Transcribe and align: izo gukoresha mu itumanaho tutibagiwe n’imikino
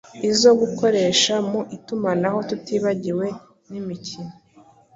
izo 0.29 0.49
gukoresha 0.61 1.33
mu 1.49 1.59
itumanaho 1.77 2.39
tutibagiwe 2.49 3.27
n’imikino 3.71 4.33